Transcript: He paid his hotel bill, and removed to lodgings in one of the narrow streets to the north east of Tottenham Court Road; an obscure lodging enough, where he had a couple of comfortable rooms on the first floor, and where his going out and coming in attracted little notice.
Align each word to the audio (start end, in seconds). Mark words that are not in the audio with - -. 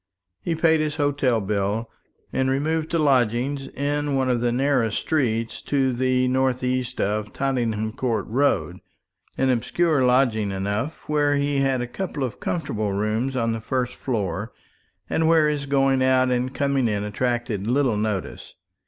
He 0.41 0.55
paid 0.55 0.79
his 0.79 0.95
hotel 0.95 1.39
bill, 1.39 1.87
and 2.33 2.49
removed 2.49 2.89
to 2.89 2.97
lodgings 2.97 3.67
in 3.67 4.15
one 4.15 4.31
of 4.31 4.41
the 4.41 4.51
narrow 4.51 4.89
streets 4.89 5.61
to 5.61 5.93
the 5.93 6.27
north 6.27 6.63
east 6.63 6.99
of 6.99 7.31
Tottenham 7.33 7.91
Court 7.91 8.25
Road; 8.27 8.79
an 9.37 9.51
obscure 9.51 10.03
lodging 10.03 10.49
enough, 10.51 11.03
where 11.07 11.35
he 11.35 11.59
had 11.59 11.81
a 11.81 11.87
couple 11.87 12.23
of 12.23 12.39
comfortable 12.39 12.93
rooms 12.93 13.35
on 13.35 13.51
the 13.51 13.61
first 13.61 13.93
floor, 13.93 14.51
and 15.07 15.27
where 15.27 15.47
his 15.47 15.67
going 15.67 16.01
out 16.01 16.31
and 16.31 16.51
coming 16.55 16.87
in 16.87 17.03
attracted 17.03 17.67
little 17.67 17.95
notice. 17.95 18.55